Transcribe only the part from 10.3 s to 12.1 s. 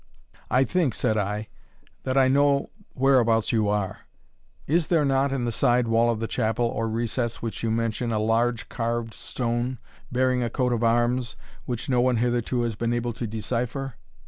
a coat of arms, which no